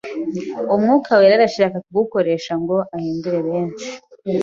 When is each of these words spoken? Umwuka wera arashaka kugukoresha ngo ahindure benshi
Umwuka 0.75 1.11
wera 1.19 1.33
arashaka 1.37 1.77
kugukoresha 1.85 2.53
ngo 2.61 2.77
ahindure 2.95 3.39
benshi 3.47 3.89